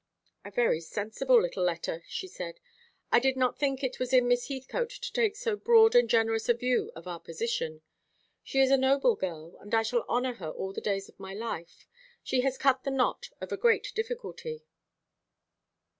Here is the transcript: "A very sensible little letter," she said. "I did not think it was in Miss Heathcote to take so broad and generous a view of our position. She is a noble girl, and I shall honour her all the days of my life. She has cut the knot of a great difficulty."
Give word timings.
"A 0.43 0.49
very 0.49 0.79
sensible 0.79 1.39
little 1.39 1.63
letter," 1.63 2.03
she 2.07 2.27
said. 2.27 2.59
"I 3.11 3.19
did 3.19 3.37
not 3.37 3.59
think 3.59 3.83
it 3.83 3.99
was 3.99 4.13
in 4.13 4.27
Miss 4.27 4.47
Heathcote 4.47 4.89
to 4.89 5.13
take 5.13 5.35
so 5.35 5.55
broad 5.55 5.93
and 5.93 6.09
generous 6.09 6.49
a 6.49 6.55
view 6.55 6.91
of 6.95 7.05
our 7.07 7.19
position. 7.19 7.83
She 8.41 8.61
is 8.61 8.71
a 8.71 8.77
noble 8.77 9.15
girl, 9.15 9.57
and 9.59 9.75
I 9.75 9.83
shall 9.83 10.01
honour 10.09 10.33
her 10.41 10.49
all 10.49 10.73
the 10.73 10.81
days 10.81 11.07
of 11.07 11.19
my 11.19 11.35
life. 11.35 11.85
She 12.23 12.41
has 12.41 12.57
cut 12.57 12.83
the 12.83 12.89
knot 12.89 13.29
of 13.41 13.51
a 13.51 13.57
great 13.57 13.93
difficulty." 13.93 14.63